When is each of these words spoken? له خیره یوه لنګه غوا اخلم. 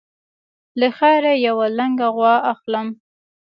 له 0.79 0.87
خیره 0.97 1.33
یوه 1.47 1.65
لنګه 1.77 2.07
غوا 2.15 2.35
اخلم. 2.53 2.87